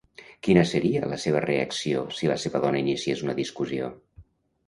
Quina 0.45 0.61
seria 0.69 1.09
la 1.11 1.17
seva 1.23 1.41
reacció 1.43 2.01
si 2.19 2.31
la 2.31 2.37
seva 2.45 2.61
dona 2.65 2.81
iniciés 2.85 3.21
una 3.27 3.35
discussió? 3.43 3.91